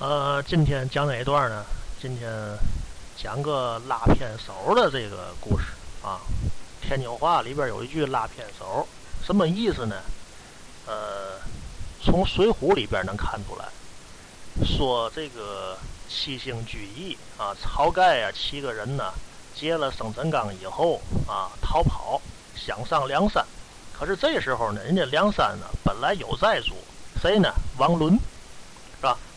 [0.00, 1.62] 呃，今天讲哪一段呢？
[2.00, 2.26] 今天
[3.18, 5.66] 讲个拉偏手的这个故事
[6.02, 6.18] 啊。
[6.80, 8.88] 天津话里边有一句“拉偏手”，
[9.22, 9.96] 什么意思呢？
[10.86, 11.38] 呃，
[12.02, 13.66] 从《水浒》里边能看出来，
[14.64, 15.76] 说这个
[16.08, 19.12] 七星聚义啊，晁盖啊七个人呢，
[19.54, 20.98] 劫了生辰纲以后
[21.28, 22.18] 啊，逃跑
[22.56, 23.44] 想上梁山，
[23.92, 26.72] 可是这时候呢，人家梁山呢本来有债主，
[27.20, 27.52] 谁呢？
[27.76, 28.18] 王伦。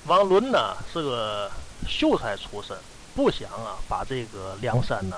[0.06, 1.50] 王伦呢是个
[1.88, 2.76] 秀才出身，
[3.16, 5.16] 不想啊把这个梁山呢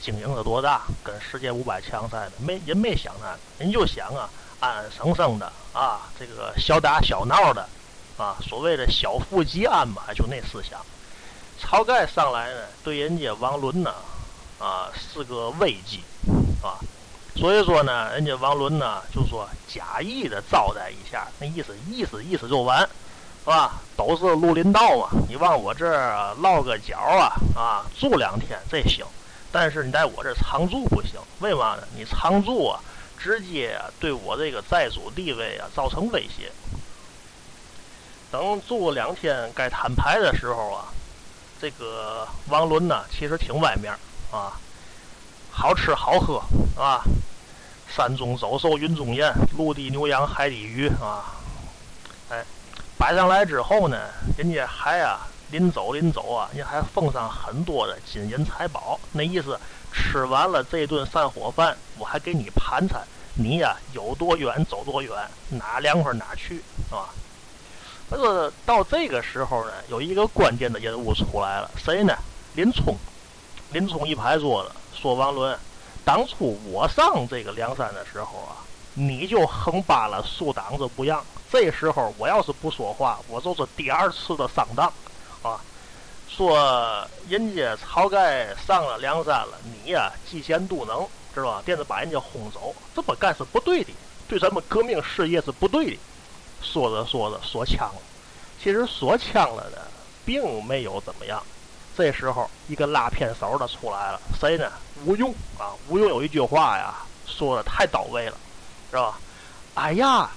[0.00, 4.30] 经营的多大，跟世界五百强赛的没人没想那，人就想啊
[4.60, 7.68] 安安生生的啊这个小打小闹的
[8.16, 10.80] 啊所谓的小富即安嘛，就那思想。
[11.60, 13.92] 晁盖上来呢，对人家王伦呢
[14.60, 16.02] 啊是个危机
[16.62, 16.78] 啊，
[17.34, 22.88] 所以说呢，人家王伦呢就说假意的招待一下，那意思意思意思就完。
[23.50, 23.80] 是吧？
[23.96, 29.04] 都是绿林道嘛，你往我这儿落个脚啊啊，住两天这行。
[29.50, 31.82] 但是你在我这常住不行，为嘛呢？
[31.96, 32.78] 你常住啊，
[33.18, 36.52] 直接对我这个债主地位啊造成威胁。
[38.30, 40.84] 等住两天该摊牌的时候啊，
[41.60, 43.92] 这个王伦呢，其实挺外面
[44.30, 44.52] 啊，
[45.50, 46.40] 好吃好喝
[46.80, 47.02] 啊，
[47.88, 51.34] 山中走兽云中雁，陆地牛羊海底鱼啊，
[52.30, 52.44] 哎。
[53.00, 53.98] 摆上来之后呢，
[54.36, 59.00] 人家还啊，临走临走啊，人家还奉上很多的金银财宝。
[59.12, 59.58] 那意思，
[59.90, 63.00] 吃完了这顿散伙饭，我还给你盘缠。
[63.36, 65.10] 你呀，有多远走多远，
[65.48, 67.08] 哪凉快哪去，是吧？
[68.10, 72.14] 可是到这个时候呢，有一个关键的人物出来了，谁呢？
[72.54, 72.94] 林冲。
[73.72, 75.58] 林冲一拍桌子说：“王伦，
[76.04, 78.60] 当初我上这个梁山的时候啊，
[78.92, 84.86] 你就横扒了竖挡着不让。”这时候我要是不说话，我就是第二次的上当，
[85.42, 85.60] 啊！
[86.28, 91.62] 说人家晁盖上了梁山了，你呀嫉贤妒能，知道吧？
[91.64, 93.92] 惦着把人家轰走，这么干是不对的，
[94.28, 95.98] 对咱们革命事业是不对的。
[96.62, 98.00] 说着说着说枪了，
[98.62, 99.88] 其实说枪了的
[100.24, 101.42] 并没有怎么样。
[101.98, 104.70] 这时候一个拉偏手的出来了，谁呢？
[105.04, 105.74] 吴用啊！
[105.88, 106.94] 吴用有一句话呀，
[107.26, 108.36] 说的太到位了，
[108.92, 109.18] 是吧？
[109.74, 110.30] 哎呀！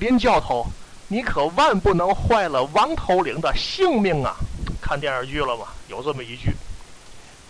[0.00, 0.66] 林教头，
[1.08, 4.34] 你可万不能坏了王头领的性命啊！
[4.80, 5.66] 看电视剧了吗？
[5.88, 6.50] 有这么一句。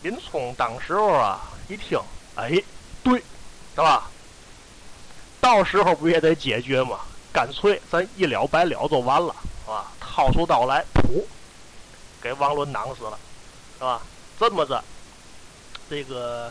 [0.02, 1.96] 林冲当时候啊，一听，
[2.34, 2.60] 哎，
[3.04, 3.20] 对，
[3.76, 4.10] 是吧？
[5.40, 6.98] 到时候不也得解决吗？
[7.32, 9.32] 干脆咱一了百了就完了，
[9.64, 9.92] 是吧？
[10.00, 11.22] 掏出刀来，噗，
[12.20, 13.16] 给王伦囊死了，
[13.78, 14.02] 是吧？
[14.40, 14.82] 这么着，
[15.88, 16.50] 这个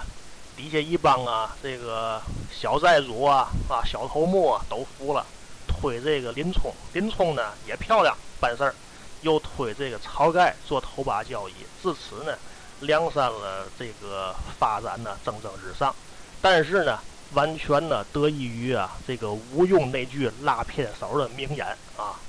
[0.56, 5.26] 底下一帮啊，这个小寨主啊，啊，小头目啊，都服了。
[5.80, 8.76] 推这个林冲，林冲呢也漂亮办事儿，
[9.22, 12.38] 又推这个晁盖做头把交椅，自此呢，
[12.82, 15.96] 梁山了这个发展呢蒸蒸日上。
[16.42, 17.00] 但是呢，
[17.34, 21.66] 完全呢得益于啊这个吴用那句拉片手的名言
[21.98, 22.20] 啊。